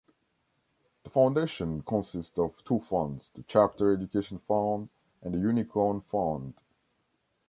[1.03, 4.89] The Foundation consists of two Funds, the Chapter Education Fund
[5.21, 6.55] and the Unicorn Fund.